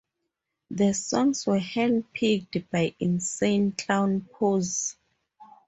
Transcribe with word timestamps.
The 0.71 0.93
songs 0.95 1.45
were 1.45 1.59
hand 1.59 2.11
picked 2.11 2.71
by 2.71 2.95
Insane 2.99 3.73
Clown 3.73 4.21
Posse. 4.33 4.95